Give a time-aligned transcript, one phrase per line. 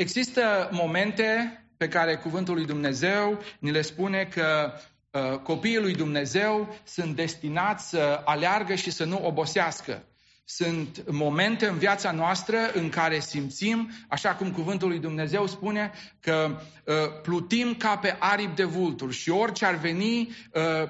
[0.00, 4.72] Există momente pe care cuvântul lui Dumnezeu ni le spune că
[5.10, 10.04] uh, copiii lui Dumnezeu sunt destinați să aleargă și să nu obosească.
[10.44, 16.60] Sunt momente în viața noastră în care simțim, așa cum cuvântul lui Dumnezeu spune, că
[16.84, 20.88] uh, plutim ca pe aripi de vulturi și orice ar veni uh,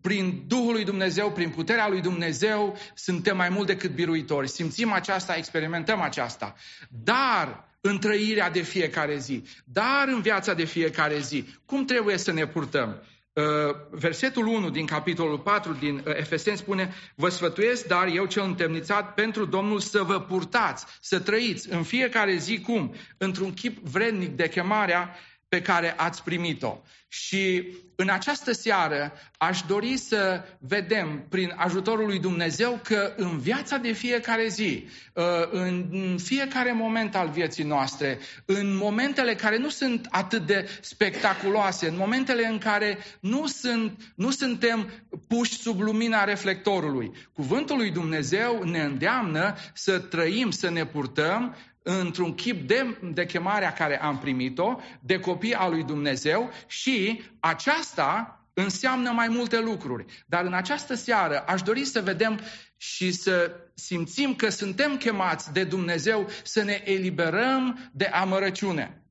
[0.00, 4.48] prin Duhul lui Dumnezeu, prin puterea lui Dumnezeu, suntem mai mult decât biruitori.
[4.48, 6.54] Simțim aceasta, experimentăm aceasta.
[6.88, 12.32] Dar în trăirea de fiecare zi, dar în viața de fiecare zi, cum trebuie să
[12.32, 13.02] ne purtăm?
[13.32, 13.44] Uh,
[13.90, 19.14] versetul 1 din capitolul 4 din uh, Efeseni spune Vă sfătuiesc, dar eu cel întemnițat
[19.14, 22.94] pentru Domnul să vă purtați, să trăiți în fiecare zi cum?
[23.16, 25.16] Într-un chip vrednic de chemarea
[25.52, 26.78] pe care ați primit-o.
[27.08, 27.66] Și
[27.96, 33.92] în această seară aș dori să vedem prin ajutorul lui Dumnezeu că în viața de
[33.92, 40.46] fiecare zi, uh, în fiecare moment al vieții noastre, în momentele care nu sunt atât
[40.46, 44.90] de spectaculoase, în momentele în care nu, sunt, nu suntem
[45.28, 52.34] puși sub lumina reflectorului, cuvântul lui Dumnezeu ne îndeamnă să trăim, să ne purtăm într-un
[52.34, 59.10] chip de, de chemarea care am primit-o, de copii al lui Dumnezeu și aceasta înseamnă
[59.10, 60.04] mai multe lucruri.
[60.26, 62.40] Dar în această seară aș dori să vedem
[62.76, 69.02] și să simțim că suntem chemați de Dumnezeu să ne eliberăm de amărăciune.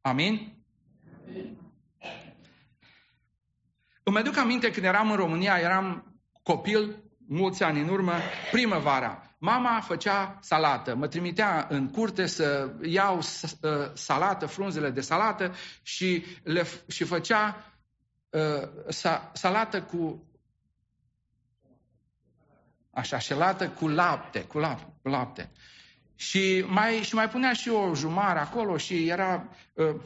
[0.00, 0.52] Amin?
[1.26, 1.56] Amin.
[4.02, 8.12] Îmi aduc aminte când eram în România, eram copil, mulți ani în urmă,
[8.50, 9.25] primăvara.
[9.38, 13.20] Mama făcea salată, mă trimitea în curte să iau
[13.62, 17.72] ă, salată, frunzele de salată și, le, și făcea
[18.30, 20.26] uh, sa, salată cu
[22.90, 25.50] așa, șelată cu lapte, cu lapte, cu lapte.
[26.14, 29.96] Și mai, și mai punea și o jumară acolo și era, uh,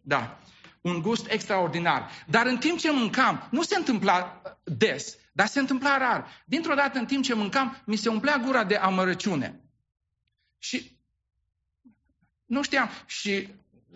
[0.00, 0.38] da,
[0.80, 2.10] un gust extraordinar.
[2.26, 6.44] Dar în timp ce mâncam, nu se întâmpla des, dar se întâmpla rar.
[6.46, 9.60] Dintr-o dată, în timp ce mâncam, mi se umplea gura de amărăciune.
[10.58, 10.98] Și
[12.46, 12.90] nu știam.
[13.06, 13.48] Și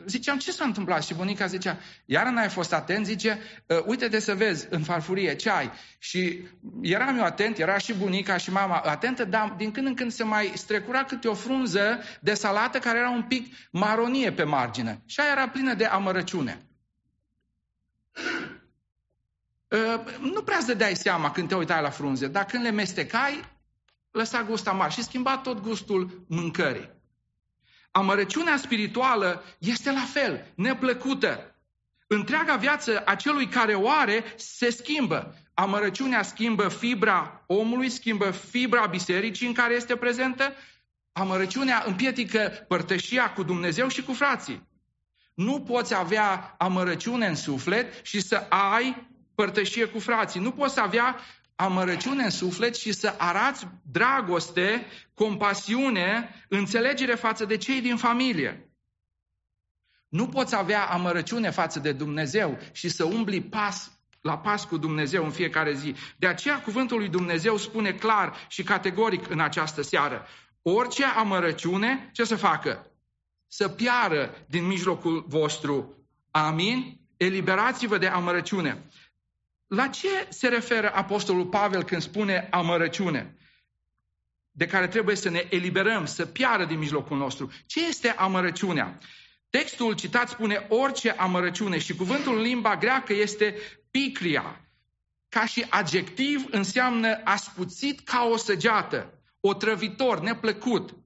[0.07, 1.05] ziceam, ce s-a întâmplat?
[1.05, 3.07] Și bunica zicea, iar n-ai fost atent?
[3.07, 3.39] Zice,
[3.71, 5.73] ă, uite de să vezi în farfurie ce ai.
[5.99, 6.49] Și
[6.81, 10.25] eram eu atent, era și bunica și mama atentă, dar din când în când se
[10.25, 15.03] mai strecura câte o frunză de salată care era un pic maronie pe margine.
[15.07, 16.67] Și aia era plină de amărăciune.
[19.77, 23.45] Ă, nu prea îți dai seama când te uitai la frunze, dar când le mestecai,
[24.11, 26.91] lăsa gust amar și schimba tot gustul mâncării.
[27.91, 31.55] Amărăciunea spirituală este la fel, neplăcută.
[32.07, 35.35] Întreaga viață a celui care o are se schimbă.
[35.55, 40.53] Amărăciunea schimbă fibra omului, schimbă fibra bisericii în care este prezentă.
[41.13, 44.69] Amărăciunea împietică părtășia cu Dumnezeu și cu frații.
[45.35, 50.41] Nu poți avea amărăciune în suflet și să ai părtășie cu frații.
[50.41, 51.21] Nu poți avea
[51.57, 58.71] amărăciune în suflet și să arați dragoste, compasiune, înțelegere față de cei din familie.
[60.09, 65.25] Nu poți avea amărăciune față de Dumnezeu și să umbli pas la pas cu Dumnezeu
[65.25, 65.95] în fiecare zi.
[66.17, 70.27] De aceea cuvântul lui Dumnezeu spune clar și categoric în această seară.
[70.63, 72.87] Orice amărăciune, ce să facă?
[73.49, 76.07] Să piară din mijlocul vostru.
[76.31, 77.01] Amin?
[77.17, 78.87] Eliberați-vă de amărăciune.
[79.67, 83.37] La ce se referă Apostolul Pavel când spune amărăciune?
[84.51, 87.53] De care trebuie să ne eliberăm, să piară din mijlocul nostru.
[87.67, 88.99] Ce este amărăciunea?
[89.51, 93.55] Textul citat spune orice amărăciune și cuvântul în limba greacă este
[93.91, 94.61] picria.
[95.29, 100.97] Ca și adjectiv înseamnă aspuțit ca o săgeată, otrăvitor, neplăcut,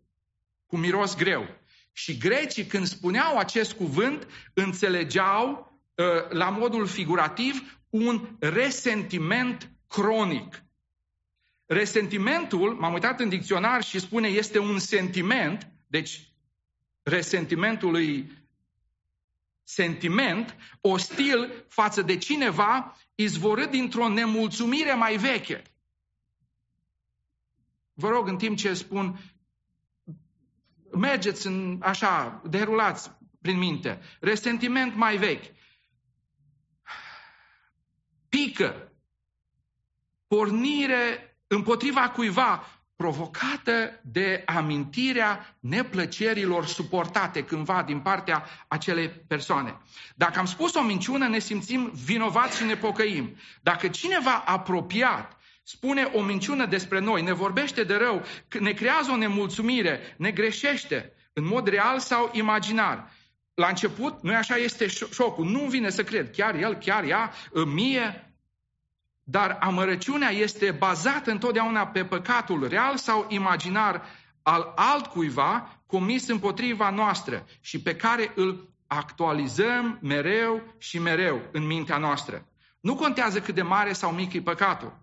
[0.66, 1.46] cu miros greu.
[1.92, 10.64] Și grecii când spuneau acest cuvânt înțelegeau ă, la modul figurativ un resentiment cronic.
[11.66, 16.32] Resentimentul, m-am uitat în dicționar și spune, este un sentiment, deci
[17.02, 18.38] resentimentul lui
[19.62, 25.62] sentiment ostil față de cineva izvorât dintr-o nemulțumire mai veche.
[27.94, 29.18] Vă rog, în timp ce spun,
[30.92, 33.10] mergeți în, așa, derulați
[33.40, 34.00] prin minte.
[34.20, 35.44] Resentiment mai vechi
[38.44, 38.92] pică,
[40.28, 42.64] pornire împotriva cuiva,
[42.96, 49.76] provocată de amintirea neplăcerilor suportate cândva din partea acelei persoane.
[50.14, 53.36] Dacă am spus o minciună, ne simțim vinovați și ne pocăim.
[53.62, 58.22] Dacă cineva apropiat spune o minciună despre noi, ne vorbește de rău,
[58.60, 63.10] ne creează o nemulțumire, ne greșește, în mod real sau imaginar.
[63.54, 67.32] La început, nu așa este șocul, nu vine să cred, chiar el, chiar ea,
[67.66, 68.29] mie.
[69.30, 74.02] Dar amărăciunea este bazată întotdeauna pe păcatul real sau imaginar
[74.42, 81.96] al altcuiva comis împotriva noastră și pe care îl actualizăm mereu și mereu în mintea
[81.98, 82.46] noastră.
[82.80, 84.98] Nu contează cât de mare sau mic e păcatul,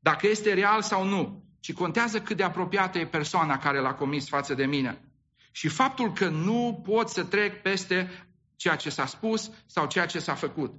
[0.00, 4.28] dacă este real sau nu, ci contează cât de apropiată e persoana care l-a comis
[4.28, 5.02] față de mine.
[5.50, 10.18] Și faptul că nu pot să trec peste ceea ce s-a spus sau ceea ce
[10.18, 10.72] s-a făcut.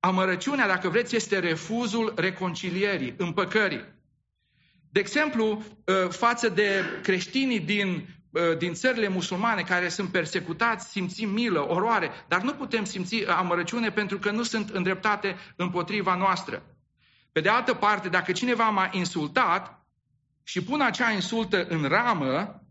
[0.00, 3.84] Amărăciunea, dacă vreți, este refuzul reconcilierii, împăcării.
[4.90, 11.30] De exemplu, ă, față de creștinii din, ă, din țările musulmane care sunt persecutați, simțim
[11.30, 16.62] milă, oroare, dar nu putem simți amărăciune pentru că nu sunt îndreptate împotriva noastră.
[17.32, 19.86] Pe de altă parte, dacă cineva m-a insultat
[20.42, 22.62] și pun acea insultă în ramă,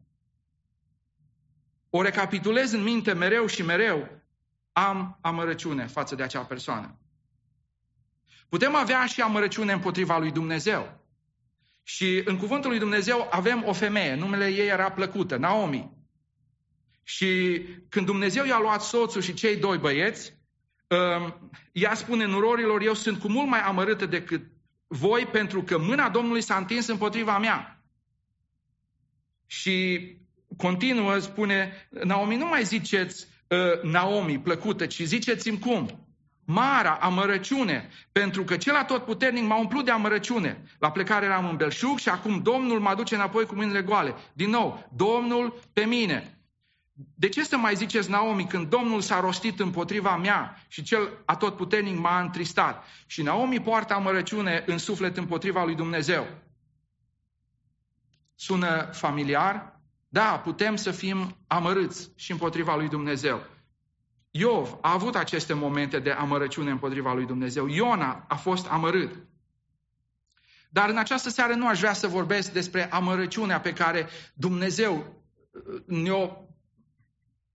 [1.89, 4.09] o recapitulez în minte mereu și mereu,
[4.71, 6.97] am amărăciune față de acea persoană.
[8.49, 11.05] Putem avea și amărăciune împotriva lui Dumnezeu.
[11.83, 15.91] Și în cuvântul lui Dumnezeu avem o femeie, numele ei era plăcută, Naomi.
[17.03, 20.33] Și când Dumnezeu i-a luat soțul și cei doi băieți,
[20.87, 24.41] um, ea spune nurorilor, eu sunt cu mult mai amărâtă decât
[24.87, 27.81] voi pentru că mâna Domnului s-a întins împotriva mea.
[29.45, 30.07] Și
[30.57, 36.06] continuă, spune, Naomi, nu mai ziceți uh, Naomi, plăcută, ci ziceți-mi cum?
[36.49, 40.63] Mara, amărăciune, pentru că cel atotputernic m-a umplut de amărăciune.
[40.79, 44.15] La plecare eram în belșug și acum Domnul mă aduce înapoi cu mâinile goale.
[44.33, 46.39] Din nou, Domnul pe mine.
[47.15, 51.99] De ce să mai ziceți, Naomi, când Domnul s-a rostit împotriva mea și cel atotputernic
[51.99, 52.83] m-a întristat?
[53.05, 56.27] Și Naomi poartă amărăciune în suflet împotriva lui Dumnezeu.
[58.35, 59.81] Sună familiar?
[60.09, 63.41] Da, putem să fim amărâți și împotriva lui Dumnezeu.
[64.31, 67.67] Iov a avut aceste momente de amărăciune împotriva lui Dumnezeu.
[67.67, 69.15] Iona a fost amărât.
[70.69, 75.81] Dar în această seară nu aș vrea să vorbesc despre amărăciunea pe care Dumnezeu uh,
[75.85, 76.29] ne-o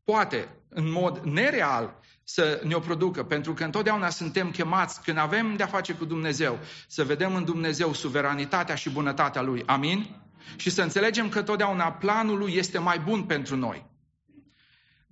[0.04, 5.66] poate în mod nereal să ne-o producă, pentru că întotdeauna suntem chemați, când avem de-a
[5.66, 6.58] face cu Dumnezeu,
[6.88, 9.62] să vedem în Dumnezeu suveranitatea și bunătatea Lui.
[9.66, 10.16] Amin?
[10.56, 13.90] Și să înțelegem că totdeauna planul Lui este mai bun pentru noi.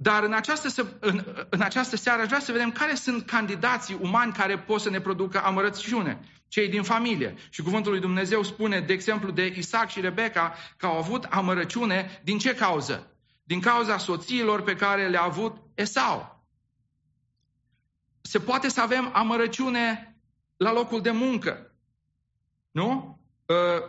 [0.02, 4.32] Dar în această, în, în această seară aș vrea să vedem care sunt candidații umani
[4.32, 6.20] care pot să ne producă amărăciune.
[6.48, 7.34] Cei din familie.
[7.50, 12.20] Și cuvântul lui Dumnezeu spune, de exemplu, de Isaac și Rebecca, că au avut amărăciune.
[12.24, 13.16] Din ce cauză?
[13.42, 16.44] Din cauza soțiilor pe care le-a avut Esau.
[18.20, 20.16] Se poate să avem amărăciune
[20.56, 21.74] la locul de muncă.
[22.70, 23.18] Nu?
[23.48, 23.82] Ă,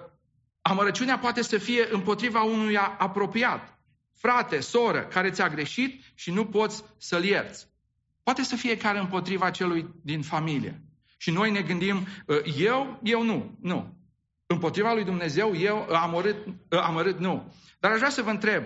[0.61, 3.70] amărăciunea poate să fie împotriva unuia apropiat
[4.21, 7.67] frate, soră, care ți-a greșit și nu poți să-l ierți.
[8.23, 10.81] Poate să fie care împotriva celui din familie.
[11.17, 13.97] Și noi ne gândim, ă, eu, eu nu, nu.
[14.45, 16.37] Împotriva lui Dumnezeu, eu amărât,
[16.69, 17.53] amărât nu.
[17.79, 18.63] Dar aș vrea să vă întreb,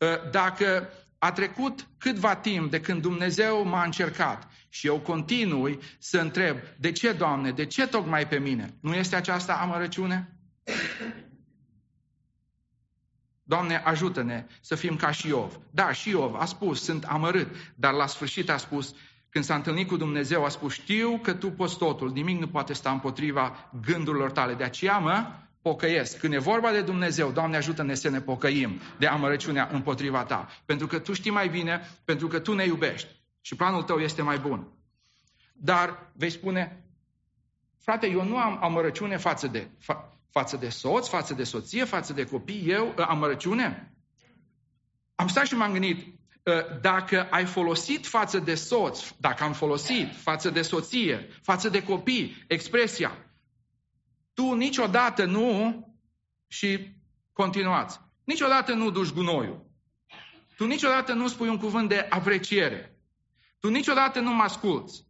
[0.00, 0.88] ă, dacă
[1.18, 6.92] a trecut câtva timp de când Dumnezeu m-a încercat și eu continui să întreb, de
[6.92, 8.74] ce, Doamne, de ce tocmai pe mine?
[8.80, 10.38] Nu este aceasta amărăciune?
[13.48, 15.58] Doamne, ajută-ne să fim ca și Iov.
[15.70, 18.94] Da, și Iov a spus, sunt amărât, dar la sfârșit a spus,
[19.30, 22.72] când s-a întâlnit cu Dumnezeu, a spus, știu că Tu poți totul, nimic nu poate
[22.72, 24.54] sta împotriva gândurilor tale.
[24.54, 26.18] De aceea mă pocăiesc.
[26.18, 30.48] Când e vorba de Dumnezeu, Doamne, ajută-ne să ne pocăim de amărăciunea împotriva Ta.
[30.64, 33.08] Pentru că Tu știi mai bine, pentru că Tu ne iubești
[33.40, 34.68] și planul Tău este mai bun.
[35.52, 36.84] Dar vei spune,
[37.78, 42.12] frate, eu nu am amărăciune față de, fa- față de soț, față de soție, față
[42.12, 43.92] de copii, eu ă, am răciune?
[45.14, 50.14] Am stat și m-am gândit, ă, dacă ai folosit față de soț, dacă am folosit
[50.14, 53.12] față de soție, față de copii, expresia,
[54.34, 55.82] tu niciodată nu
[56.46, 56.96] și
[57.32, 58.00] continuați.
[58.24, 59.66] Niciodată nu duci gunoiul.
[60.56, 62.98] Tu niciodată nu spui un cuvânt de apreciere.
[63.60, 65.06] Tu niciodată nu mă asculți.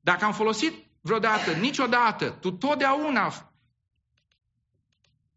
[0.00, 3.52] Dacă am folosit vreodată, niciodată, tu totdeauna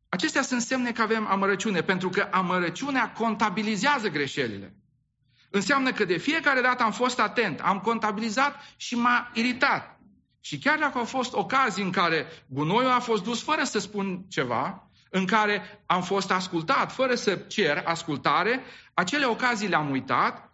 [0.10, 4.74] Acestea sunt semne că avem amărăciune, pentru că amărăciunea contabilizează greșelile.
[5.50, 10.00] Înseamnă că de fiecare dată am fost atent, am contabilizat și m-a iritat.
[10.42, 14.26] Și chiar dacă au fost ocazii în care gunoiul a fost dus fără să spun
[14.30, 18.64] ceva, în care am fost ascultat fără să cer ascultare,
[18.94, 20.54] acele ocazii le-am uitat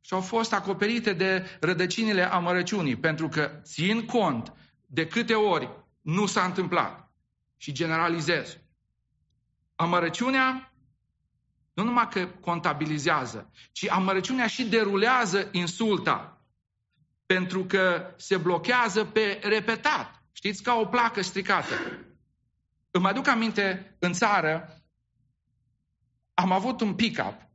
[0.00, 4.52] și au fost acoperite de rădăcinile amărăciunii, pentru că țin cont
[4.86, 7.10] de câte ori nu s-a întâmplat
[7.56, 8.58] și generalizez.
[9.76, 10.72] Amărăciunea
[11.74, 16.44] Nu numai că contabilizează, ci amărăciunea și derulează insulta.
[17.26, 20.22] Pentru că se blochează pe repetat.
[20.32, 21.74] Știți, ca o placă stricată.
[22.90, 24.82] Îmi aduc aminte, în țară,
[26.34, 27.48] am avut un pick-up.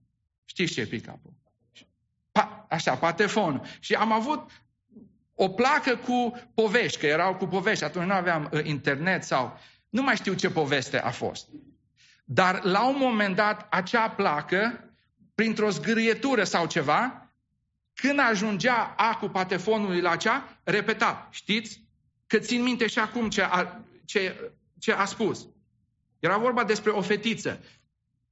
[0.45, 1.33] Știți ce e pick-up-ul?
[2.31, 3.61] Pa, așa, patefon.
[3.79, 4.51] Și am avut
[5.35, 7.83] o placă cu povești, că erau cu povești.
[7.83, 9.59] Atunci nu aveam uh, internet sau...
[9.89, 11.49] Nu mai știu ce poveste a fost.
[12.33, 14.89] Dar la un moment dat, acea placă,
[15.35, 17.29] printr-o zgârietură sau ceva,
[17.93, 21.27] când ajungea A cu patefonului la cea, repeta.
[21.31, 21.83] Știți?
[22.27, 25.47] Că țin minte și acum ce a, ce, ce a spus.
[26.19, 27.59] Era vorba despre o fetiță.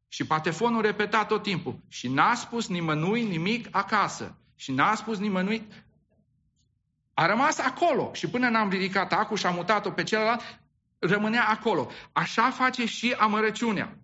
[0.08, 1.80] Și patefonul repeta tot timpul.
[1.88, 4.38] Și n-a spus nimănui nimic acasă.
[4.56, 5.68] Și n-a spus nimănui...
[7.14, 8.14] A rămas acolo.
[8.14, 10.42] Și până n-am ridicat acul și am mutat-o pe celălalt,
[11.00, 11.92] rămânea acolo.
[12.12, 13.98] Așa face și amărăciunea.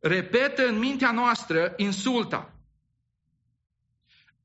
[0.00, 2.54] Repetă în mintea noastră insulta.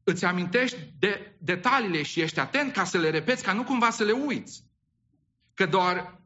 [0.04, 4.04] Îți amintești de detaliile și ești atent ca să le repeți, ca nu cumva să
[4.04, 4.64] le uiți.
[5.54, 6.20] Că doar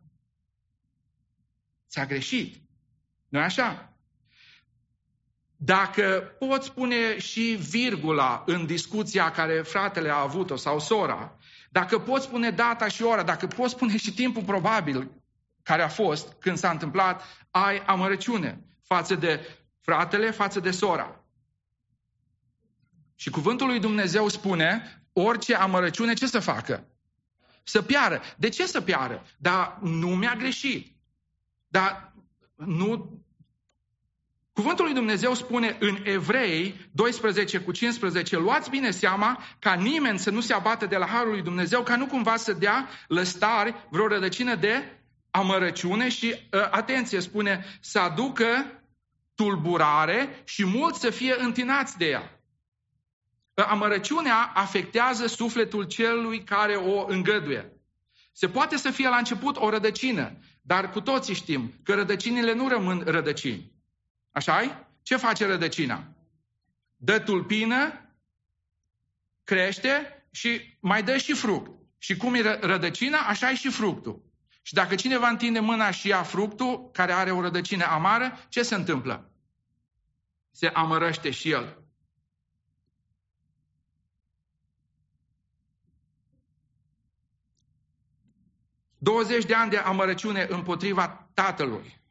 [1.90, 2.56] ți-a greșit.
[3.30, 3.98] nu așa?
[5.56, 11.38] Dacă poți spune și virgula în discuția care fratele a avut-o sau sora,
[11.74, 15.12] dacă poți spune data și ora, dacă poți spune și timpul probabil
[15.64, 21.24] care a fost când s-a întâmplat, ai amărăciune față de fratele, față de sora.
[23.16, 26.88] Și cuvântul lui Dumnezeu spune, orice amărăciune ce să facă?
[27.64, 28.22] Să piară.
[28.38, 29.26] De ce să piară?
[29.38, 30.96] Dar nu mi-a greșit.
[31.68, 32.14] Dar
[32.56, 33.23] nu...
[34.54, 40.30] Cuvântul lui Dumnezeu spune în Evrei 12 cu 15, luați bine seama ca nimeni să
[40.30, 44.08] nu se abată de la Harul lui Dumnezeu, ca nu cumva să dea lăstari vreo
[44.08, 45.00] rădăcină de
[45.32, 48.82] amărăciune și, ă, atenție, spune, să aducă
[49.36, 52.42] tulburare și mulți să fie întinați de ea.
[53.54, 57.72] Amărăciunea afectează sufletul celui care o îngăduie.
[58.32, 62.68] Se poate să fie la început o rădăcină, dar cu toții știm că rădăcinile nu
[62.68, 63.72] rămân rădăcini.
[64.34, 64.88] Așa -i?
[65.02, 66.08] Ce face rădăcina?
[66.96, 68.10] Dă tulpină,
[69.44, 71.72] crește și mai dă și fruct.
[71.98, 74.24] Și cum e rădăcina, așa e și fructul.
[74.62, 78.76] Și dacă cineva întinde mâna și ia fructul, care are o rădăcină amară, ce se
[78.76, 79.32] întâmplă?
[80.52, 81.84] Se amărăște și el.
[88.98, 92.02] 20 de ani de amărăciune împotriva tatălui.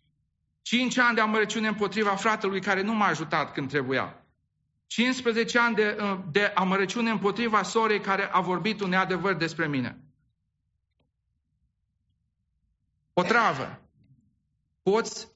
[0.62, 4.26] 5 ani de amărăciune împotriva fratelui care nu m-a ajutat când trebuia.
[4.86, 5.96] 15 ani de,
[6.30, 9.98] de amărăciune împotriva sorei care a vorbit un neadevăr despre mine.
[13.12, 13.80] O travă.
[14.82, 15.28] Poți,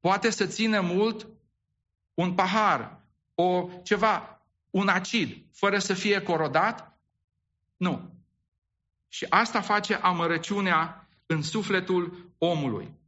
[0.00, 1.26] poate să țină mult
[2.14, 3.00] un pahar,
[3.34, 6.98] o ceva, un acid, fără să fie corodat?
[7.76, 8.10] Nu.
[9.08, 13.00] Și asta face amărăciunea în sufletul omului.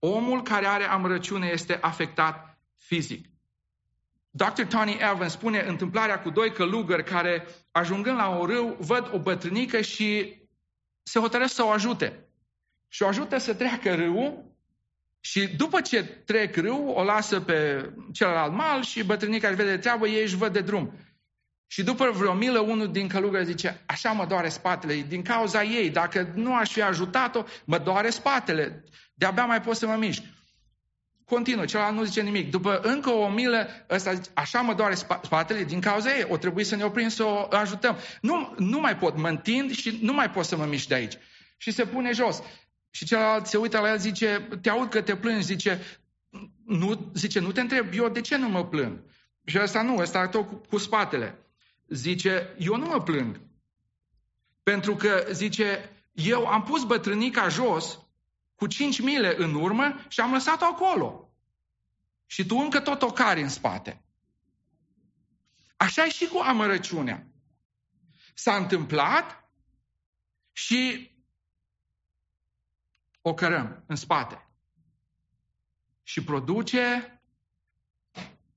[0.00, 3.26] Omul care are amărăciune este afectat fizic.
[4.30, 4.62] Dr.
[4.68, 9.80] Tony Evans spune întâmplarea cu doi călugări care, ajungând la un râu, văd o bătrânică
[9.80, 10.38] și
[11.02, 12.24] se hotărăsc să o ajute.
[12.88, 14.44] Și o ajută să treacă râul
[15.20, 20.08] și după ce trec râul, o lasă pe celălalt mal și bătrânica își vede treabă,
[20.08, 20.94] ei își văd de drum.
[21.72, 25.90] Și după vreo milă, unul din călugări zice, așa mă doare spatele, din cauza ei,
[25.90, 28.84] dacă nu aș fi ajutat-o, mă doare spatele,
[29.14, 30.22] de-abia mai pot să mă mișc.
[31.24, 32.50] Continuă, celălalt nu zice nimic.
[32.50, 36.64] După încă o milă, ăsta zice, așa mă doare spatele, din cauza ei, o trebuie
[36.64, 37.96] să ne oprim să o ajutăm.
[38.20, 41.18] Nu, nu mai pot, mă întind și nu mai pot să mă mișc de aici.
[41.56, 42.42] Și se pune jos.
[42.90, 45.80] Și celălalt se uită la el, zice, te aud că te plângi, zice,
[46.66, 48.98] nu, zice, nu te întreb, eu de ce nu mă plâng?
[49.44, 51.34] Și ăsta nu, ăsta tot cu, cu spatele
[51.90, 53.40] zice, eu nu mă plâng.
[54.62, 57.98] Pentru că, zice, eu am pus bătrânica jos
[58.54, 61.34] cu 5 mile în urmă și am lăsat-o acolo.
[62.26, 64.04] Și tu încă tot o cari în spate.
[65.76, 67.26] Așa e și cu amărăciunea.
[68.34, 69.50] S-a întâmplat
[70.52, 71.10] și
[73.20, 74.48] o cărăm în spate.
[76.02, 77.14] Și produce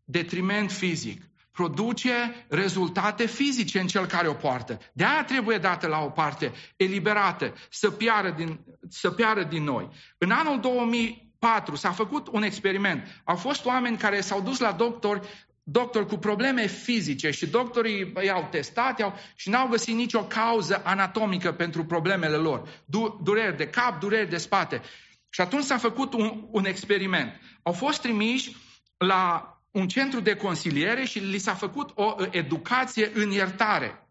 [0.03, 4.79] detriment fizic produce rezultate fizice în cel care o poartă.
[4.93, 9.89] De aia trebuie dată la o parte, eliberată, să piară din, să piară din noi.
[10.17, 13.21] În anul 2004 s-a făcut un experiment.
[13.23, 15.21] Au fost oameni care s-au dus la doctor
[15.63, 21.51] doctor cu probleme fizice și doctorii i-au testat i-au, și n-au găsit nicio cauză anatomică
[21.51, 22.83] pentru problemele lor.
[22.85, 24.81] Du, dureri de cap, dureri de spate.
[25.29, 27.39] Și atunci s-a făcut un, un experiment.
[27.61, 28.55] Au fost trimiși
[28.97, 34.07] la un centru de consiliere și li s-a făcut o educație în iertare.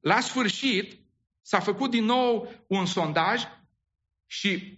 [0.00, 1.00] La sfârșit,
[1.42, 3.42] s-a făcut din nou un sondaj
[4.26, 4.74] și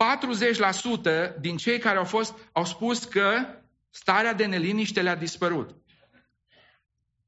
[1.36, 3.58] 40% din cei care au fost au spus că
[3.90, 5.83] starea de neliniște le-a dispărut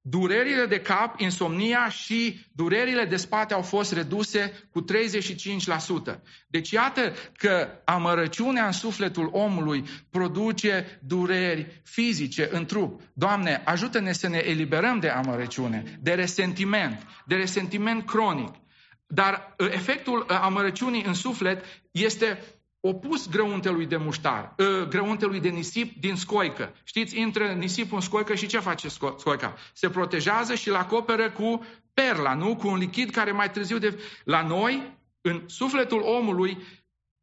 [0.08, 6.20] durerile de cap, insomnia și durerile de spate au fost reduse cu 35%.
[6.48, 13.00] Deci iată că amărăciunea în sufletul omului produce dureri fizice în trup.
[13.12, 18.54] Doamne, ajută-ne să ne eliberăm de amărăciune, de resentiment, de resentiment cronic.
[19.06, 22.38] Dar uh, efectul uh, amărăciunii în suflet este
[22.88, 26.74] opus grăuntelui de muștar, ă, grăuntelui de nisip din scoică.
[26.84, 29.54] Știți, intră nisipul în scoică și ce face scoica?
[29.72, 32.56] Se protejează și îl acoperă cu perla, nu?
[32.56, 34.00] Cu un lichid care mai târziu de...
[34.24, 36.58] La noi, în sufletul omului,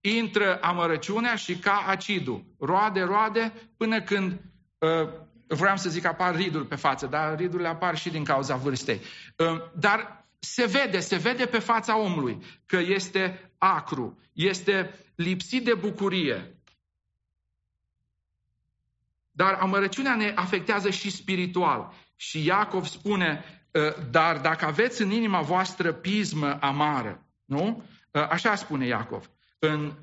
[0.01, 2.43] intră amărăciunea și ca acidul.
[2.59, 5.09] Roade, roade, până când uh,
[5.47, 9.01] vreau să zic apar riduri pe față, dar ridurile apar și din cauza vârstei.
[9.37, 15.73] Uh, dar se vede, se vede pe fața omului că este acru, este lipsit de
[15.73, 16.57] bucurie.
[19.31, 21.93] Dar amărăciunea ne afectează și spiritual.
[22.15, 23.43] Și Iacov spune,
[23.73, 27.83] ă, dar dacă aveți în inima voastră pismă amară, nu?
[28.13, 29.29] Ă, așa spune Iacov.
[29.59, 29.93] În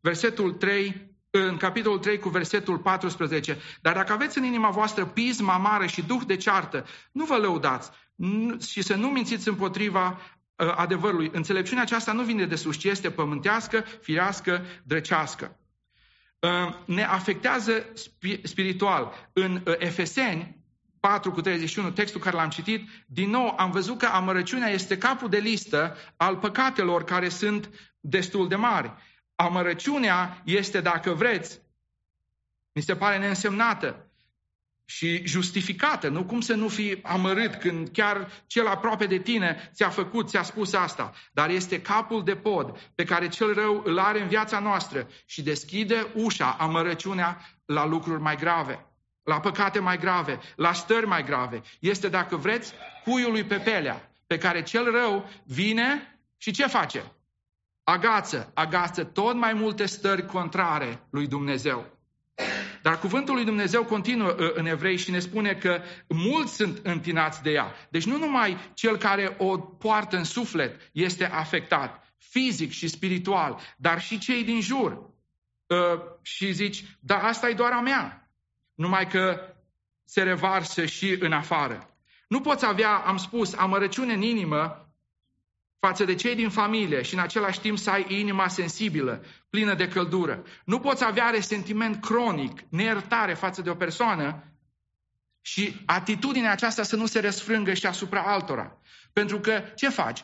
[0.00, 5.52] versetul 3, în capitolul 3 cu versetul 14, dar dacă aveți în inima voastră pismă
[5.52, 7.90] amară și duh de ceartă, nu vă lăudați
[8.68, 11.30] și să nu mințiți împotriva Uh, adevărului.
[11.32, 15.56] Înțelepciunea aceasta nu vine de sus, ci este pământească, firească, drăcească.
[16.38, 17.86] Uh, ne afectează
[18.42, 19.30] spiritual.
[19.32, 20.56] În uh, Efeseni
[21.00, 25.28] 4 cu 31, textul care l-am citit, din nou am văzut că amărăciunea este capul
[25.28, 28.92] de listă al păcatelor care sunt destul de mari.
[29.34, 31.60] Amărăciunea este, dacă vreți,
[32.72, 34.11] mi se pare neînsemnată
[34.84, 36.08] și justificată.
[36.08, 40.42] Nu cum să nu fii amărât când chiar cel aproape de tine ți-a făcut, ți-a
[40.42, 41.12] spus asta.
[41.32, 45.42] Dar este capul de pod pe care cel rău îl are în viața noastră și
[45.42, 48.86] deschide ușa, amărăciunea la lucruri mai grave,
[49.22, 51.62] la păcate mai grave, la stări mai grave.
[51.80, 52.72] Este, dacă vreți,
[53.04, 57.12] cuiul lui pe pelea, pe care cel rău vine și ce face?
[57.84, 62.01] Agață, agață tot mai multe stări contrare lui Dumnezeu.
[62.82, 67.42] Dar cuvântul lui Dumnezeu continuă uh, în evrei și ne spune că mulți sunt întinați
[67.42, 67.74] de ea.
[67.90, 74.00] Deci nu numai cel care o poartă în suflet este afectat, fizic și spiritual, dar
[74.00, 74.92] și cei din jur.
[74.92, 78.30] Uh, și zici, da, asta e doar a mea.
[78.74, 79.54] Numai că
[80.04, 81.86] se revarsă și în afară.
[82.28, 84.91] Nu poți avea, am spus, amărăciune în inimă
[85.86, 89.88] față de cei din familie și în același timp să ai inima sensibilă, plină de
[89.88, 90.42] căldură.
[90.64, 94.44] Nu poți avea resentiment cronic, neiertare față de o persoană
[95.40, 98.78] și atitudinea aceasta să nu se răsfrângă și asupra altora.
[99.12, 100.22] Pentru că ce faci?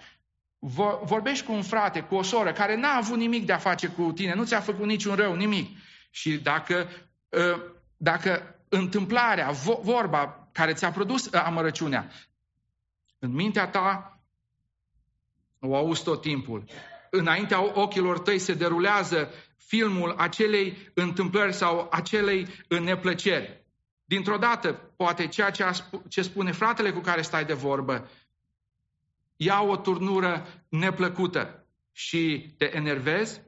[1.04, 4.12] Vorbești cu un frate, cu o soră care n-a avut nimic de a face cu
[4.12, 5.78] tine, nu ți-a făcut niciun rău, nimic.
[6.10, 6.88] Și dacă,
[7.32, 7.60] ă,
[7.96, 9.50] dacă întâmplarea,
[9.82, 12.10] vorba care ți-a produs amărăciunea,
[13.18, 14.17] în mintea ta
[15.60, 16.64] o auzi tot timpul.
[17.10, 23.64] Înaintea ochilor tăi se derulează filmul acelei întâmplări sau acelei neplăceri.
[24.04, 25.64] Dintr-o dată, poate ceea ce,
[26.08, 28.08] ce spune fratele cu care stai de vorbă,
[29.36, 33.40] ia o turnură neplăcută și te enervezi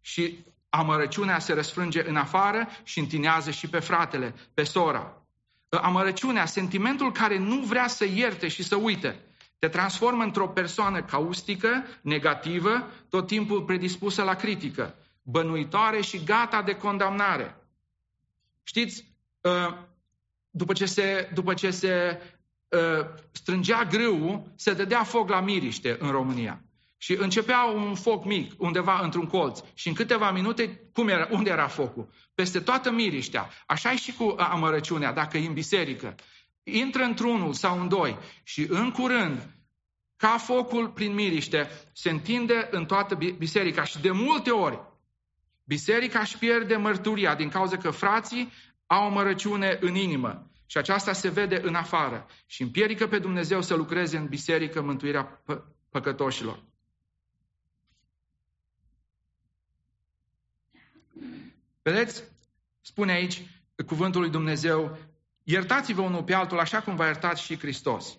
[0.00, 5.22] și amărăciunea se răsfrânge în afară și întinează și pe fratele, pe sora.
[5.68, 9.20] Amărăciunea, sentimentul care nu vrea să ierte și să uite.
[9.66, 16.72] Te transformă într-o persoană caustică, negativă, tot timpul predispusă la critică, bănuitoare și gata de
[16.72, 17.56] condamnare.
[18.62, 19.04] Știți,
[19.44, 19.78] ă,
[20.50, 22.20] după ce se, după ce se
[22.72, 26.62] ă, strângea grâul, se dădea foc la miriște în România.
[26.96, 29.60] Și începea un foc mic undeva într-un colț.
[29.74, 32.08] Și în câteva minute, cum era, unde era focul?
[32.34, 33.50] Peste toată miriștea.
[33.66, 36.14] Așa e și cu amărăciunea, dacă e în biserică
[36.72, 39.55] intră într-unul sau în doi și în curând,
[40.16, 44.80] ca focul prin miriște, se întinde în toată biserica și de multe ori
[45.64, 48.52] biserica își pierde mărturia din cauza că frații
[48.86, 53.62] au o mărăciune în inimă și aceasta se vede în afară și împiedică pe Dumnezeu
[53.62, 56.64] să lucreze în biserică mântuirea pă- păcătoșilor.
[61.82, 62.22] Vedeți?
[62.80, 63.42] Spune aici
[63.86, 64.98] cuvântul lui Dumnezeu
[65.48, 68.18] Iertați-vă unul pe altul așa cum v-a iertat și Hristos.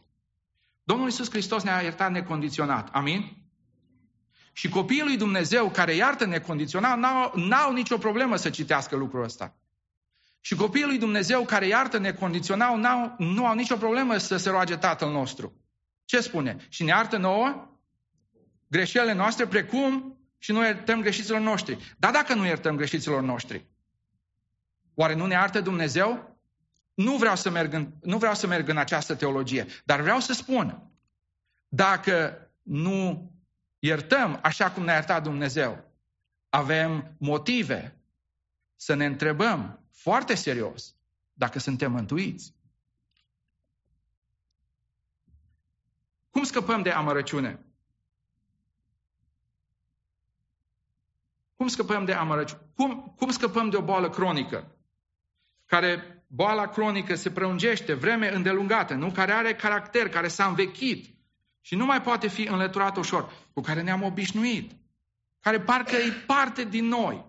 [0.87, 2.89] Domnul Iisus Hristos ne-a iertat necondiționat.
[2.91, 3.37] Amin?
[4.53, 9.55] Și copiii lui Dumnezeu care iartă necondiționat n-au, n-au nicio problemă să citească lucrul ăsta.
[10.41, 14.75] Și copiii lui Dumnezeu care iartă necondiționat n-au, nu au nicio problemă să se roage
[14.77, 15.53] Tatăl nostru.
[16.05, 16.57] Ce spune?
[16.69, 17.69] Și ne iartă nouă
[18.67, 21.95] greșelile noastre precum și nu iertăm greșiților noștri.
[21.97, 23.65] Dar dacă nu iertăm greșiților noștri,
[24.93, 26.36] oare nu ne iartă Dumnezeu?
[26.97, 30.33] Nu vreau să merg în, nu vreau să merg în această teologie, dar vreau să
[30.33, 30.91] spun,
[31.67, 33.31] dacă nu
[33.79, 35.91] iertăm așa cum ne-a iertat Dumnezeu,
[36.49, 38.01] avem motive
[38.75, 40.95] să ne întrebăm foarte serios
[41.33, 42.55] dacă suntem mântuiți.
[46.29, 47.65] Cum scăpăm de amărăciune?
[51.55, 52.61] Cum scăpăm de amărăciune?
[52.75, 54.77] Cum, cum scăpăm de o boală cronică?
[55.65, 59.11] Care boala cronică se prelungește vreme îndelungată, nu?
[59.11, 61.15] Care are caracter, care s-a învechit
[61.61, 64.71] și nu mai poate fi înlăturat ușor, cu care ne-am obișnuit,
[65.39, 67.25] care parcă e parte din noi.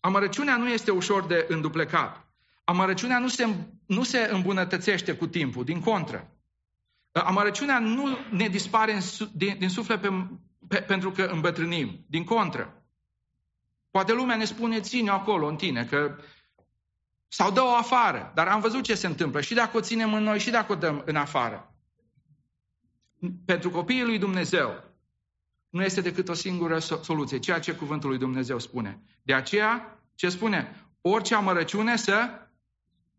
[0.00, 2.26] Amărăciunea nu este ușor de înduplecat.
[2.64, 3.48] Amărăciunea nu se,
[3.86, 6.32] nu se îmbunătățește cu timpul, din contră.
[7.12, 9.00] Amărăciunea nu ne dispare în,
[9.32, 10.08] din, din suflet pe,
[10.68, 12.82] pe, pentru că îmbătrânim, din contră.
[13.90, 16.18] Poate lumea ne spune, ține acolo în tine, că
[17.28, 18.32] sau dă-o afară.
[18.34, 19.40] Dar am văzut ce se întâmplă.
[19.40, 21.74] Și dacă o ținem în noi, și dacă o dăm în afară.
[23.44, 24.84] Pentru copiii lui Dumnezeu
[25.70, 29.02] nu este decât o singură soluție, ceea ce cuvântul lui Dumnezeu spune.
[29.22, 30.86] De aceea, ce spune?
[31.00, 32.28] Orice amărăciune să,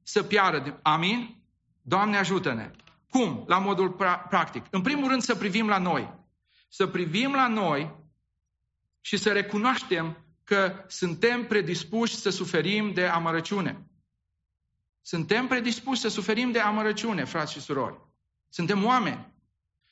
[0.04, 0.80] să piară.
[0.82, 1.44] Amin?
[1.82, 2.72] Doamne ajută-ne!
[3.10, 3.44] Cum?
[3.48, 4.66] La modul pra- practic.
[4.70, 6.14] În primul rând să privim la noi.
[6.70, 7.96] Să privim la noi
[9.02, 13.88] și să recunoaștem că suntem predispuși să suferim de amărăciune.
[15.02, 18.02] Suntem predispuși să suferim de amărăciune, frați și surori.
[18.50, 19.34] Suntem oameni.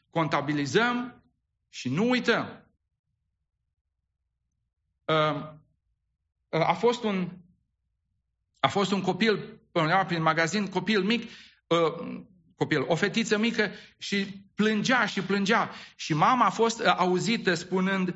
[0.09, 1.23] Contabilizăm
[1.69, 2.71] și nu uităm.
[6.49, 7.29] A fost un,
[8.59, 9.59] a fost un copil,
[10.07, 11.29] prin magazin, copil mic,
[12.55, 15.71] copil, o fetiță mică și plângea și plângea.
[15.95, 18.15] Și mama a fost auzită spunând,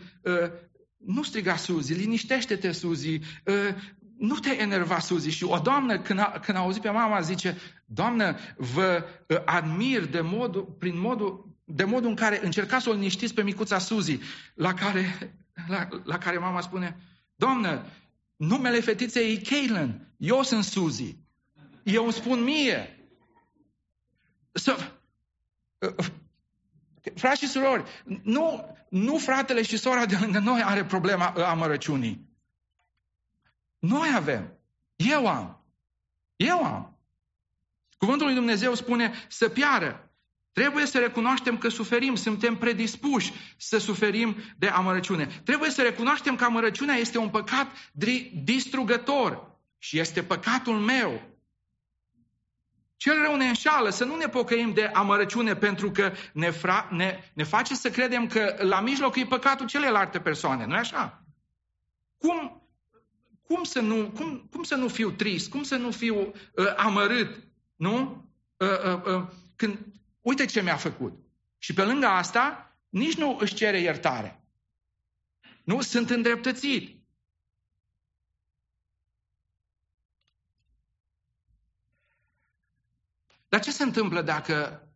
[0.98, 3.20] nu striga Suzi, liniștește-te Suzi,
[4.22, 5.30] nu te enerva, Suzi.
[5.30, 10.06] Și o doamnă, când a, când a auzit pe mama, zice, Doamnă, vă uh, admir
[10.06, 14.20] de modul, prin modul, de modul în care încercați să o liniștiți pe micuța Suzi,
[14.54, 15.34] la care,
[15.68, 16.98] la, la care mama spune,
[17.36, 17.86] Doamnă,
[18.36, 21.18] numele fetiței e Caitlin, eu sunt Suzi.
[21.84, 23.00] Eu îmi spun mie.
[24.52, 24.78] Să,
[25.78, 26.06] uh,
[27.16, 27.84] frați și surori,
[28.24, 32.31] nu, nu fratele și sora de lângă noi are problema amărăciunii.
[33.82, 34.58] Noi avem.
[34.96, 35.66] Eu am.
[36.36, 37.00] Eu am.
[37.98, 40.12] Cuvântul lui Dumnezeu spune să piară.
[40.52, 45.42] Trebuie să recunoaștem că suferim, suntem predispuși să suferim de amărăciune.
[45.44, 47.68] Trebuie să recunoaștem că amărăciunea este un păcat
[48.44, 51.22] distrugător și este păcatul meu.
[52.98, 57.20] Cel rău ne înșală, să nu ne pocăim de amărăciune pentru că ne, fra, ne,
[57.34, 61.24] ne face să credem că la mijloc e păcatul celelalte persoane, nu-i așa?
[62.18, 62.61] Cum
[63.52, 65.50] cum să nu, cum, cum să nu fiu trist?
[65.50, 67.48] Cum să nu fiu uh, amărât?
[67.76, 68.26] Nu?
[68.58, 69.86] Uh, uh, uh, când,
[70.22, 71.14] uite ce mi-a făcut.
[71.58, 74.44] Și pe lângă asta, nici nu își cere iertare.
[75.64, 75.82] Nu?
[75.82, 77.00] Sunt îndreptățit.
[83.48, 84.88] Dar ce se întâmplă dacă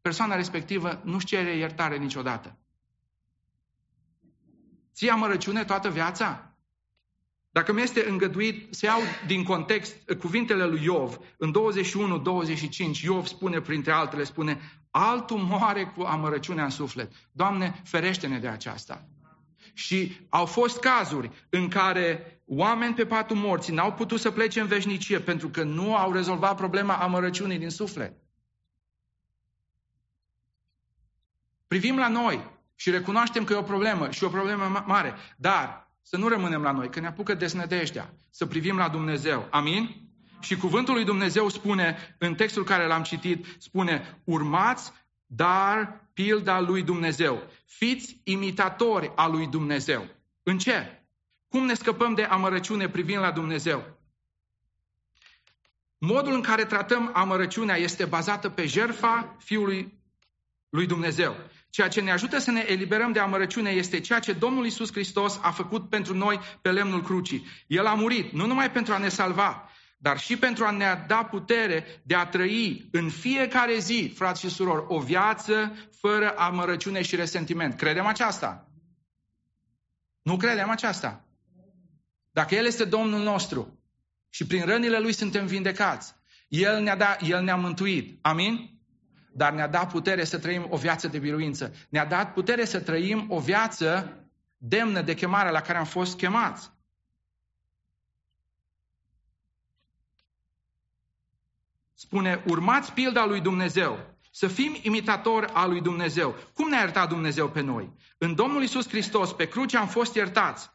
[0.00, 2.58] persoana respectivă nu-și cere iertare niciodată?
[4.94, 6.49] Ție amărăciune toată viața?
[7.52, 11.52] Dacă mi este îngăduit să iau din context cuvintele lui Iov, în
[12.98, 14.60] 21-25, Iov spune, printre altele, spune,
[14.90, 17.12] altul moare cu amărăciunea în suflet.
[17.32, 19.08] Doamne, ferește-ne de aceasta.
[19.72, 24.66] Și au fost cazuri în care oameni pe patul morții n-au putut să plece în
[24.66, 28.12] veșnicie pentru că nu au rezolvat problema amărăciunii din suflet.
[31.66, 36.16] Privim la noi și recunoaștem că e o problemă și o problemă mare, dar să
[36.16, 39.48] nu rămânem la noi, că ne apucă desnădejdea, să privim la Dumnezeu.
[39.50, 40.08] Amin?
[40.40, 44.92] Și cuvântul lui Dumnezeu spune, în textul care l-am citit, spune, urmați,
[45.26, 47.50] dar pilda lui Dumnezeu.
[47.64, 50.06] Fiți imitatori a lui Dumnezeu.
[50.42, 51.04] În ce?
[51.48, 53.98] Cum ne scăpăm de amărăciune privind la Dumnezeu?
[55.98, 60.02] Modul în care tratăm amărăciunea este bazată pe jertfa Fiului
[60.68, 61.36] lui Dumnezeu.
[61.70, 65.38] Ceea ce ne ajută să ne eliberăm de amărăciune este ceea ce Domnul Isus Hristos
[65.42, 67.46] a făcut pentru noi pe lemnul crucii.
[67.66, 71.24] El a murit, nu numai pentru a ne salva, dar și pentru a ne da
[71.24, 77.16] putere de a trăi în fiecare zi, frați și surori, o viață fără amărăciune și
[77.16, 77.76] resentiment.
[77.76, 78.68] Credem aceasta?
[80.22, 81.24] Nu credem aceasta?
[82.30, 83.78] Dacă El este Domnul nostru
[84.28, 86.14] și prin rănile Lui suntem vindecați,
[86.48, 88.18] El ne-a, dat, El ne-a mântuit.
[88.22, 88.79] Amin?
[89.32, 91.74] Dar ne-a dat putere să trăim o viață de biruință.
[91.88, 94.14] Ne-a dat putere să trăim o viață
[94.56, 96.70] demnă de chemarea la care am fost chemați.
[101.94, 104.18] Spune, urmați pilda lui Dumnezeu.
[104.30, 106.34] Să fim imitatori al lui Dumnezeu.
[106.54, 107.92] Cum ne-a iertat Dumnezeu pe noi?
[108.18, 110.70] În Domnul Isus Hristos, pe cruce am fost iertați.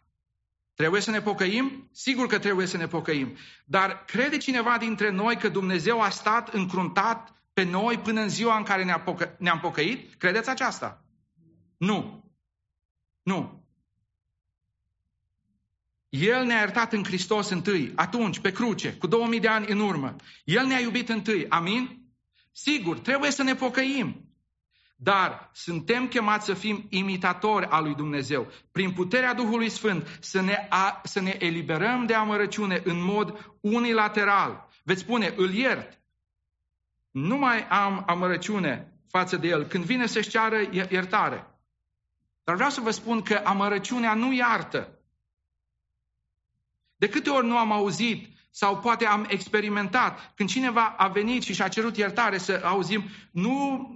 [0.75, 1.89] Trebuie să ne pocăim?
[1.91, 3.37] Sigur că trebuie să ne pocăim.
[3.65, 8.57] Dar crede cineva dintre noi că Dumnezeu a stat încruntat pe noi până în ziua
[8.57, 10.13] în care ne-am pocă- ne pocăit?
[10.13, 11.05] Credeți aceasta?
[11.77, 12.23] Nu.
[13.23, 13.63] Nu.
[16.09, 20.15] El ne-a iertat în Hristos întâi, atunci, pe cruce, cu 2000 de ani în urmă.
[20.43, 21.49] El ne-a iubit întâi.
[21.49, 22.01] Amin?
[22.51, 24.29] Sigur, trebuie să ne pocăim.
[24.97, 28.51] Dar suntem chemați să fim imitatori al lui Dumnezeu.
[28.71, 34.69] Prin puterea Duhului Sfânt să ne, a, să ne eliberăm de amărăciune în mod unilateral.
[34.83, 35.99] Veți spune, îl iert.
[37.15, 41.47] Nu mai am amărăciune față de el când vine să-și ceară iertare.
[42.43, 44.99] Dar vreau să vă spun că amărăciunea nu iartă.
[46.95, 51.53] De câte ori nu am auzit sau poate am experimentat când cineva a venit și
[51.53, 53.87] și-a cerut iertare să auzim, nu,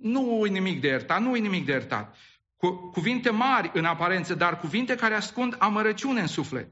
[0.00, 2.16] nu e nimic de iertat, nu e nimic de iertat.
[2.56, 6.68] Cu, cuvinte mari în aparență, dar cuvinte care ascund amărăciune în suflet.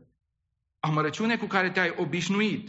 [0.80, 2.68] Amărăciune cu care te-ai obișnuit.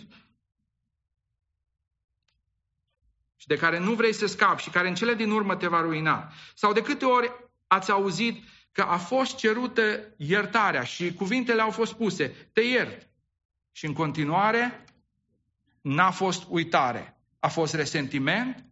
[3.44, 5.82] Și de care nu vrei să scapi și care în cele din urmă te va
[5.82, 6.32] ruina.
[6.56, 7.32] Sau de câte ori
[7.68, 13.10] ați auzit că a fost cerută iertarea și cuvintele au fost puse, te iert.
[13.72, 14.86] Și în continuare
[15.82, 17.18] n-a fost uitare.
[17.40, 18.66] A fost resentiment,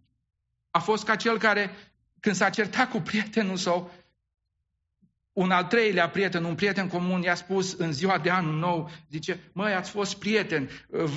[0.70, 1.76] a fost ca cel care,
[2.20, 3.92] când s-a certat cu prietenul său,
[5.34, 9.52] un al treilea prieten, un prieten comun, i-a spus în ziua de anul nou, zice,
[9.54, 10.70] măi, ați fost prieten,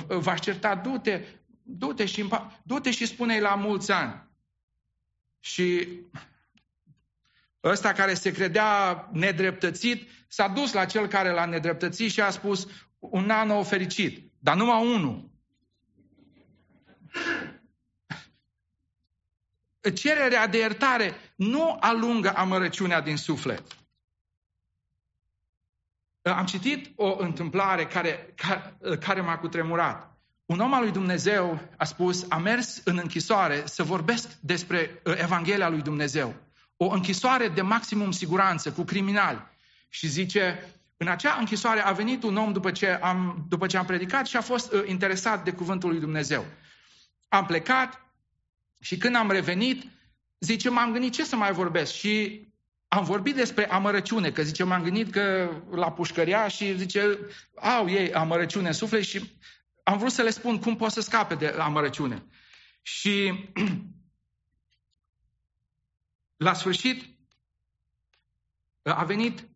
[0.07, 1.23] v-aș certa, du-te,
[1.65, 2.29] du-te și,
[2.63, 4.23] du-te și spune-i la mulți ani.
[5.39, 5.89] Și
[7.63, 12.67] ăsta care se credea nedreptățit, s-a dus la cel care l-a nedreptățit și a spus
[12.99, 15.29] un an nou fericit, dar numai unul.
[19.93, 23.63] Cererea de iertare nu alungă amărăciunea din suflet.
[26.21, 30.14] Am citit o întâmplare care, care, care m-a cutremurat.
[30.45, 35.69] Un om al lui Dumnezeu a spus, a mers în închisoare să vorbesc despre Evanghelia
[35.69, 36.35] lui Dumnezeu.
[36.77, 39.47] O închisoare de maximum siguranță, cu criminali.
[39.89, 43.85] Și zice, în acea închisoare a venit un om după ce am, după ce am
[43.85, 46.45] predicat și a fost uh, interesat de cuvântul lui Dumnezeu.
[47.27, 48.01] Am plecat
[48.81, 49.83] și când am revenit,
[50.39, 52.43] zice, m-am gândit ce să mai vorbesc și
[52.87, 57.19] am vorbit despre amărăciune, că zice, m-am gândit că la pușcăria și zice,
[57.55, 59.37] au ei amărăciune în suflet și
[59.85, 62.25] am vrut să le spun cum pot să scape de amărăciune.
[62.81, 63.33] Și
[66.47, 67.15] la sfârșit
[68.83, 69.55] a venit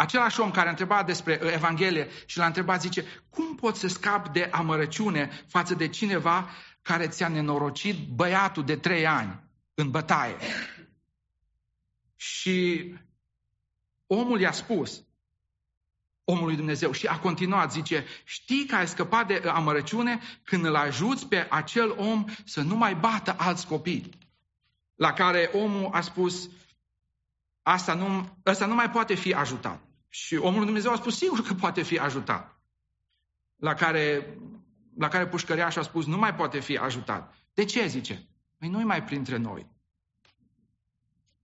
[0.00, 3.88] Același om care a întrebat despre uh, Evanghelie și l-a întrebat, zice, cum poți să
[3.88, 6.50] scapi de amărăciune față de cineva
[6.82, 10.36] care ți-a nenorocit băiatul de trei ani în bătaie?
[12.16, 12.94] Și
[14.06, 15.04] omul i-a spus,
[16.30, 21.26] omului Dumnezeu, și a continuat, zice, știi că ai scăpat de amărăciune când îl ajuți
[21.26, 24.10] pe acel om să nu mai bată alți copii.
[24.94, 26.50] La care omul a spus,
[27.62, 29.82] asta nu, asta nu mai poate fi ajutat.
[30.08, 32.60] Și omul Dumnezeu a spus, sigur că poate fi ajutat.
[33.56, 34.36] La care,
[34.98, 37.34] la care pușcăriașul a spus, nu mai poate fi ajutat.
[37.54, 38.28] De ce, zice?
[38.58, 39.66] Păi nu mai printre noi.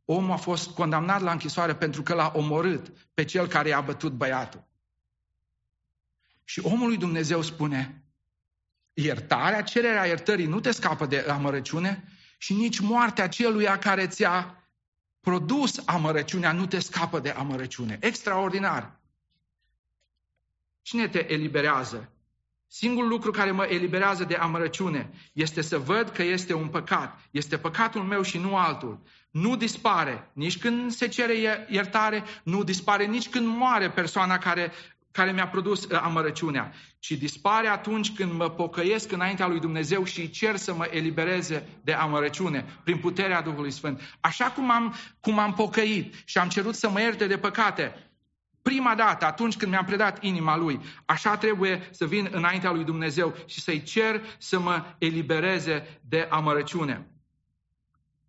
[0.05, 4.13] Omul a fost condamnat la închisoare pentru că l-a omorât pe cel care i-a bătut
[4.13, 4.65] băiatul.
[6.49, 8.05] Și omul lui Dumnezeu spune,
[8.93, 12.05] iertarea, cererea iertării nu te scapă de amărăciune
[12.39, 14.69] și nici moartea celuia care ți-a
[15.21, 17.99] produs amărăciunea, nu te scapă de amărăciune.
[18.01, 19.01] Extraordinar!
[20.83, 22.11] Cine te eliberează?
[22.69, 27.21] Singurul lucru care mă eliberează de amărăciune este să văd că este un păcat.
[27.31, 29.03] Este păcatul meu și nu altul.
[29.31, 34.73] Nu dispare nici când se cere iertare, nu dispare nici când moare persoana care
[35.17, 40.31] care mi-a produs uh, amărăciunea, ci dispare atunci când mă pocăiesc înaintea lui Dumnezeu și
[40.31, 44.01] cer să mă elibereze de amărăciune prin puterea Duhului Sfânt.
[44.21, 48.11] Așa cum am, cum am pocăit și am cerut să mă ierte de păcate,
[48.63, 53.35] prima dată, atunci când mi-am predat inima lui, așa trebuie să vin înaintea lui Dumnezeu
[53.47, 57.11] și să-i cer să mă elibereze de amărăciune.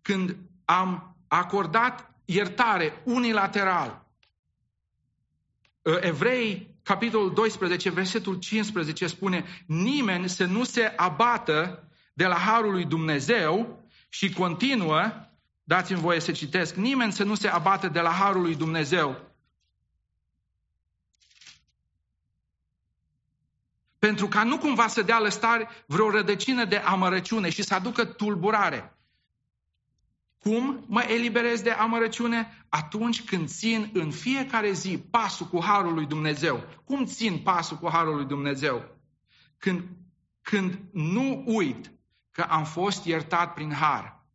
[0.02, 4.06] Când am acordat iertare unilateral,
[6.00, 12.84] Evrei, capitolul 12, versetul 15 spune, nimeni să nu se abată de la harul lui
[12.84, 15.28] Dumnezeu și continuă,
[15.64, 19.20] dați-mi voie să citesc, nimeni să nu se abată de la harul lui Dumnezeu.
[23.98, 28.97] Pentru ca nu cumva să dea lăstare vreo rădăcină de amărăciune și să aducă tulburare.
[30.38, 32.64] Cum mă eliberez de amărăciune?
[32.68, 36.64] Atunci când țin în fiecare zi pasul cu Harul lui Dumnezeu.
[36.84, 38.96] Cum țin pasul cu Harul lui Dumnezeu?
[39.58, 39.84] Când,
[40.42, 41.90] când nu uit
[42.30, 44.26] că am fost iertat prin Har.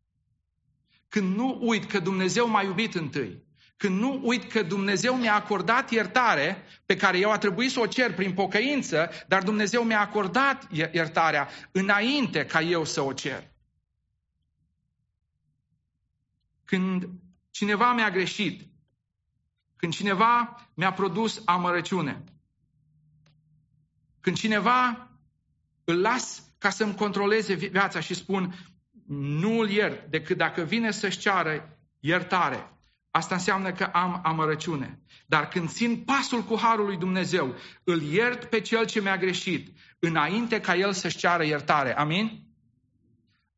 [1.09, 3.43] Când nu uit că Dumnezeu m-a iubit întâi.
[3.77, 7.85] Când nu uit că Dumnezeu mi-a acordat iertare pe care eu a trebuit să o
[7.85, 13.52] cer prin pocăință, dar Dumnezeu mi-a acordat iertarea înainte ca eu să o cer.
[16.73, 17.09] Când
[17.51, 18.61] cineva mi-a greșit,
[19.75, 22.23] când cineva mi-a produs amărăciune,
[24.19, 25.09] când cineva
[25.83, 28.55] îl las ca să-mi controleze viața și spun
[29.07, 32.77] nu îl iert decât dacă vine să-și ceară iertare.
[33.11, 34.99] Asta înseamnă că am amărăciune.
[35.25, 39.77] Dar când țin pasul cu harul lui Dumnezeu, îl iert pe cel ce mi-a greșit,
[39.99, 41.97] înainte ca el să-și ceară iertare.
[41.97, 42.52] Amin?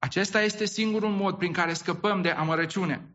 [0.05, 3.09] Acesta este singurul mod prin care scăpăm de amărăciune.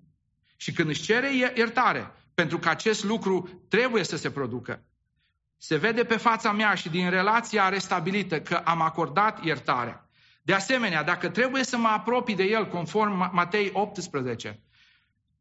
[0.56, 4.82] Și când își cere iertare, pentru că acest lucru trebuie să se producă,
[5.58, 10.08] se vede pe fața mea și din relația restabilită că am acordat iertarea.
[10.42, 14.60] De asemenea, dacă trebuie să mă apropii de el, conform Matei 18,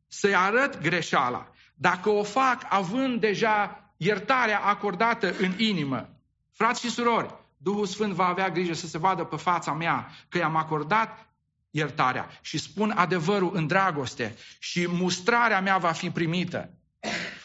[0.07, 6.09] să-i arăt greșeala, dacă o fac având deja iertarea acordată în inimă,
[6.51, 10.37] frați și surori, Duhul Sfânt va avea grijă să se vadă pe fața mea că
[10.37, 11.28] i-am acordat
[11.69, 16.73] iertarea și spun adevărul în dragoste și mustrarea mea va fi primită.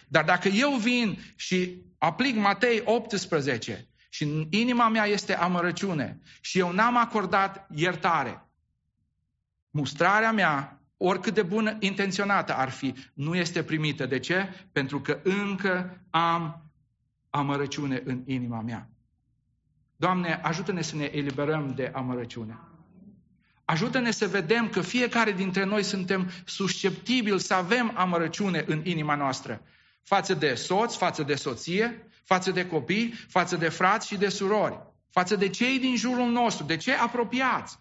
[0.08, 6.58] Dar dacă eu vin și aplic Matei 18 și în inima mea este amărăciune și
[6.58, 8.48] eu n-am acordat iertare,
[9.70, 14.06] mustrarea mea, oricât de bună intenționată ar fi, nu este primită.
[14.06, 14.68] De ce?
[14.72, 16.70] Pentru că încă am
[17.30, 18.88] amărăciune în inima mea.
[19.96, 22.58] Doamne, ajută-ne să ne eliberăm de amărăciune.
[23.64, 29.62] Ajută-ne să vedem că fiecare dintre noi suntem susceptibili să avem amărăciune în inima noastră.
[30.02, 34.78] Față de soț, față de soție, față de copii, față de frați și de surori,
[35.10, 37.78] față de cei din jurul nostru, de cei apropiați.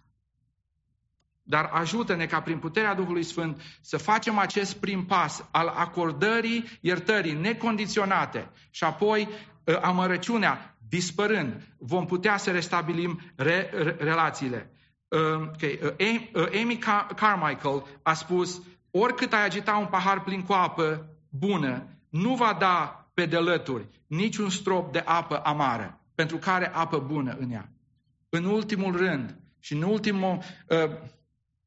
[1.44, 7.34] Dar ajută-ne ca prin puterea Duhului Sfânt să facem acest prim pas al acordării iertării
[7.34, 9.30] necondiționate și apoi
[9.68, 14.73] ă, amărăciunea dispărând, vom putea să restabilim re, re, relațiile.
[15.14, 15.80] Uh, okay,
[16.34, 16.78] uh, Amy
[17.16, 23.08] Carmichael a spus, oricât ai agita un pahar plin cu apă bună, nu va da
[23.14, 27.70] pe delături niciun strop de apă amară, pentru care apă bună în ea.
[28.30, 30.92] În ultimul rând, și în ultimul, uh,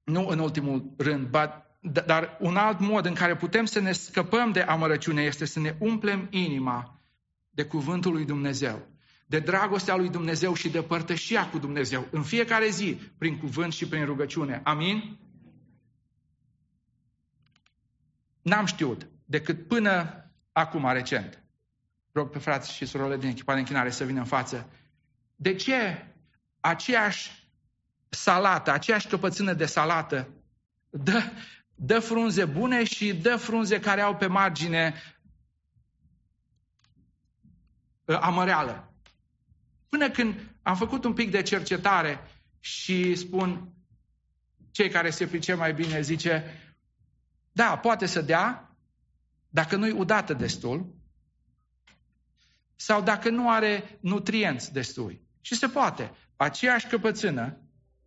[0.04, 1.50] nu în ultimul rând, but,
[2.06, 5.76] dar un alt mod în care putem să ne scăpăm de amărăciune este să ne
[5.78, 7.00] umplem inima
[7.50, 8.95] de cuvântul lui Dumnezeu
[9.26, 13.88] de dragostea lui Dumnezeu și de părtășia cu Dumnezeu în fiecare zi, prin cuvânt și
[13.88, 14.60] prin rugăciune.
[14.64, 15.18] Amin?
[18.42, 21.44] N-am știut decât până acum, recent.
[22.12, 24.70] Rog pe frați și surorile din echipa de închinare să vină în față.
[25.36, 26.06] De ce
[26.60, 27.50] aceeași
[28.08, 30.28] salată, aceeași căpățână de salată
[30.90, 31.32] dă,
[31.74, 34.94] dă frunze bune și dă frunze care au pe margine
[38.08, 38.95] ă, amăreală?
[39.88, 42.20] Până când am făcut un pic de cercetare
[42.61, 43.72] și spun,
[44.70, 46.61] cei care se pricep mai bine zice,
[47.53, 48.77] da, poate să dea,
[49.49, 50.94] dacă nu-i udată destul,
[52.77, 55.20] sau dacă nu are nutrienți destui.
[55.40, 56.12] Și se poate.
[56.37, 57.59] Aceeași căpățână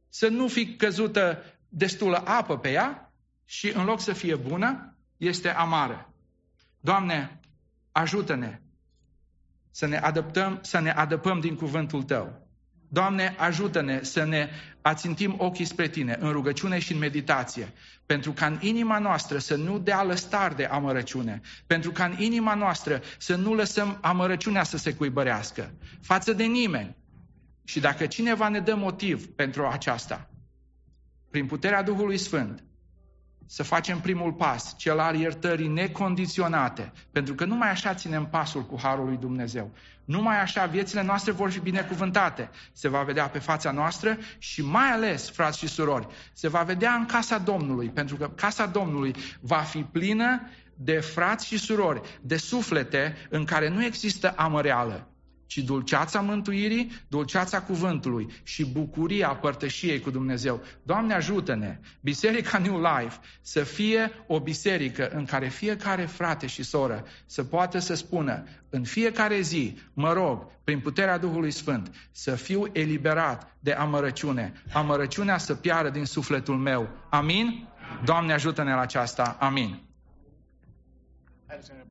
[0.10, 3.13] să nu fi căzută destulă apă pe ea
[3.46, 6.13] și în loc să fie bună, este amară.
[6.80, 7.40] Doamne,
[7.92, 8.62] ajută-ne
[9.72, 12.48] să ne adaptăm, să ne adăpăm din cuvântul Tău.
[12.92, 14.50] Doamne, ajută-ne să ne
[14.82, 17.74] ațintim ochii spre Tine în rugăciune și în meditație,
[18.06, 22.54] pentru ca în inima noastră să nu dea lăstar de amărăciune, pentru ca în inima
[22.54, 26.96] noastră să nu lăsăm amărăciunea să se cuibărească față de nimeni.
[27.63, 30.30] Și dacă cineva ne dă motiv pentru aceasta,
[31.30, 32.63] prin puterea Duhului Sfânt,
[33.52, 38.79] să facem primul pas, cel al iertării necondiționate, pentru că numai așa ținem pasul cu
[38.81, 39.71] Harul lui Dumnezeu.
[40.06, 42.50] Numai așa viețile noastre vor fi binecuvântate.
[42.71, 46.93] Se va vedea pe fața noastră și mai ales, frați și surori, se va vedea
[46.93, 50.41] în casa Domnului, pentru că casa Domnului va fi plină
[50.75, 55.08] de frați și surori, de suflete în care nu există amăreală,
[55.50, 60.62] ci dulceața mântuirii, dulceața cuvântului și bucuria părtășiei cu Dumnezeu.
[60.83, 61.79] Doamne ajută-ne!
[62.02, 67.79] Biserica New Life să fie o biserică în care fiecare frate și soră să poată
[67.79, 73.71] să spună în fiecare zi, mă rog, prin puterea Duhului Sfânt, să fiu eliberat de
[73.71, 74.54] amărăciune.
[74.73, 76.89] Amărăciunea să piară din sufletul meu.
[77.10, 77.67] Amin?
[78.06, 79.37] Doamne ajută-ne la aceasta.
[79.39, 79.81] Amin.